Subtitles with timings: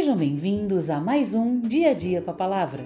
[0.00, 2.82] Sejam bem-vindos a mais um Dia a Dia com a Palavra,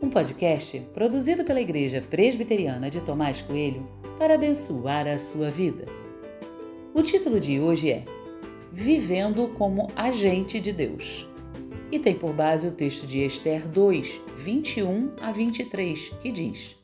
[0.00, 3.84] um podcast produzido pela Igreja Presbiteriana de Tomás Coelho
[4.20, 5.84] para abençoar a sua vida.
[6.94, 8.04] O título de hoje é
[8.70, 11.26] Vivendo como Agente de Deus
[11.90, 16.76] e tem por base o texto de Esther 2, 21 a 23, que diz: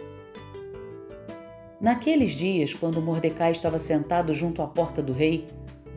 [1.80, 5.46] Naqueles dias, quando Mordecai estava sentado junto à porta do rei,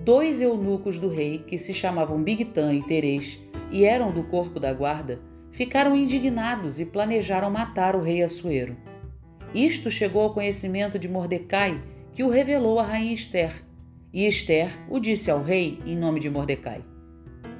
[0.06, 3.42] dois eunucos do rei, que se chamavam Bigtan e Teres,
[3.74, 5.20] e eram do corpo da guarda,
[5.52, 8.78] ficaram indignados e planejaram matar o rei Assuero.
[9.54, 11.82] Isto chegou ao conhecimento de Mordecai,
[12.14, 13.66] que o revelou à rainha Esther,
[14.14, 16.86] e Esther o disse ao rei em nome de Mordecai.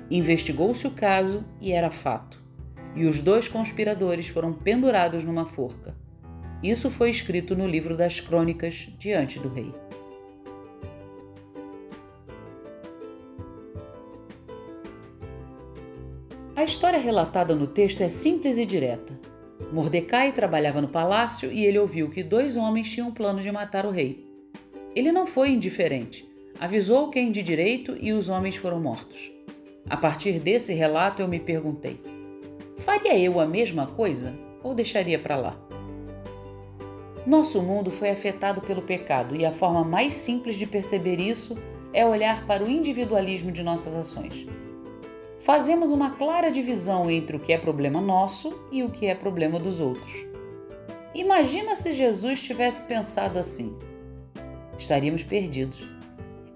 [0.10, 2.40] Investigou-se o caso e era fato,
[2.96, 5.96] e os dois conspiradores foram pendurados numa forca.
[6.62, 9.74] Isso foi escrito no livro das crônicas diante do rei.
[16.56, 19.20] A história relatada no texto é simples e direta.
[19.72, 23.90] Mordecai trabalhava no palácio e ele ouviu que dois homens tinham plano de matar o
[23.90, 24.24] rei.
[24.96, 26.30] Ele não foi indiferente,
[26.60, 29.32] avisou quem de direito e os homens foram mortos.
[29.90, 32.00] A partir desse relato eu me perguntei:
[32.78, 35.60] faria eu a mesma coisa ou deixaria para lá?
[37.26, 41.58] Nosso mundo foi afetado pelo pecado e a forma mais simples de perceber isso
[41.92, 44.46] é olhar para o individualismo de nossas ações
[45.44, 49.60] fazemos uma clara divisão entre o que é problema nosso e o que é problema
[49.60, 50.26] dos outros.
[51.14, 53.78] Imagina se Jesus tivesse pensado assim:
[54.78, 55.86] estaríamos perdidos.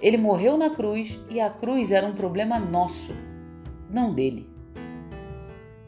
[0.01, 3.13] Ele morreu na cruz e a cruz era um problema nosso,
[3.89, 4.47] não dele.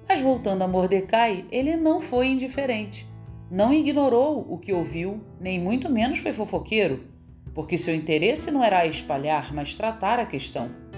[0.08, 3.08] Mas voltando a Mordecai, ele não foi indiferente.
[3.50, 7.04] Não ignorou o que ouviu, nem muito menos foi fofoqueiro,
[7.54, 10.89] porque seu interesse não era espalhar, mas tratar a questão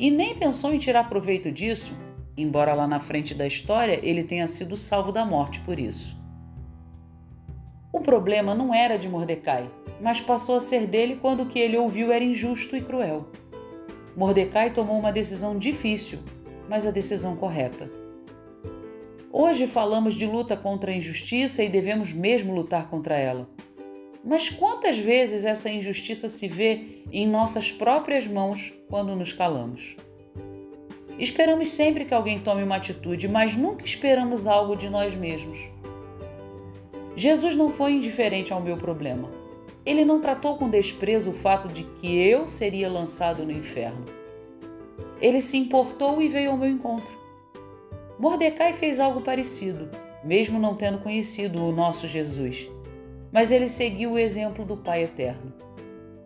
[0.00, 1.92] e nem pensou em tirar proveito disso,
[2.34, 6.18] embora lá na frente da história ele tenha sido salvo da morte por isso.
[7.92, 9.70] O problema não era de Mordecai,
[10.00, 13.28] mas passou a ser dele quando o que ele ouviu era injusto e cruel.
[14.16, 16.20] Mordecai tomou uma decisão difícil,
[16.66, 17.90] mas a decisão correta.
[19.30, 23.46] Hoje falamos de luta contra a injustiça e devemos mesmo lutar contra ela.
[24.22, 29.96] Mas quantas vezes essa injustiça se vê em nossas próprias mãos quando nos calamos?
[31.18, 35.58] Esperamos sempre que alguém tome uma atitude, mas nunca esperamos algo de nós mesmos.
[37.16, 39.30] Jesus não foi indiferente ao meu problema.
[39.84, 44.04] Ele não tratou com desprezo o fato de que eu seria lançado no inferno.
[45.20, 47.18] Ele se importou e veio ao meu encontro.
[48.18, 49.90] Mordecai fez algo parecido,
[50.22, 52.70] mesmo não tendo conhecido o nosso Jesus
[53.32, 55.52] mas ele seguiu o exemplo do Pai Eterno.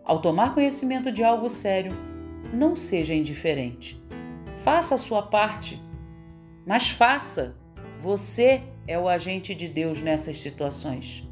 [0.03, 1.91] Ao tomar conhecimento de algo sério,
[2.53, 4.01] não seja indiferente.
[4.63, 5.81] Faça a sua parte,
[6.65, 7.57] mas faça.
[8.01, 11.24] Você é o agente de Deus nessas situações.